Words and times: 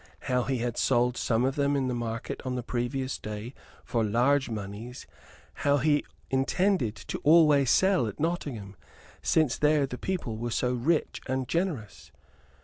how 0.21 0.41
he 0.45 0.57
had 0.57 0.77
sold 0.77 1.15
some 1.15 1.45
of 1.45 1.55
them 1.55 1.75
in 1.75 1.87
the 1.87 1.93
market 1.93 2.41
on 2.43 2.55
the 2.55 2.63
previous 2.63 3.19
day 3.19 3.53
for 3.85 4.03
large 4.03 4.49
moneys; 4.49 5.05
how 5.61 5.77
he 5.77 6.03
intended 6.31 6.95
to 6.95 7.19
always 7.19 7.69
sell 7.69 8.07
at 8.07 8.19
Nottingham, 8.19 8.75
since 9.21 9.59
there 9.59 9.85
the 9.85 9.99
people 9.99 10.37
were 10.37 10.49
so 10.49 10.73
rich 10.73 11.21
and 11.27 11.47
generous. 11.47 12.11